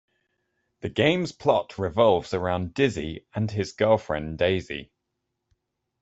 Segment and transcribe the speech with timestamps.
[0.79, 4.91] The game's plot revolves around Dizzy and his girlfriend Daisy.